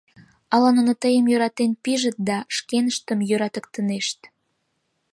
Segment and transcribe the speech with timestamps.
[0.53, 4.19] Ала нуно тыйым йӧратен пижыт да шкеныштым йӧратыктынешт.